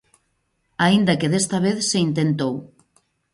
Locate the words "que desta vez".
1.19-1.79